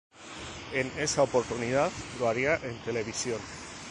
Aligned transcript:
En 0.73 0.91
esa 0.97 1.21
oportunidad, 1.21 1.91
lo 2.19 2.27
haría 2.27 2.55
en 2.55 2.75
televisión. 2.81 3.37